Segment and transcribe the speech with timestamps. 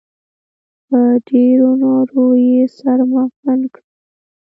[0.87, 3.85] په ډېرو نارو يې سر مغزن کړم.